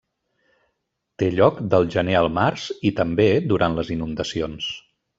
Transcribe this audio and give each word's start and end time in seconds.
Té 1.23 1.29
lloc 1.35 1.59
del 1.75 1.87
gener 1.97 2.17
al 2.23 2.31
març 2.39 2.65
i, 2.91 2.95
també, 3.03 3.31
durant 3.55 3.81
les 3.83 3.97
inundacions. 4.01 4.77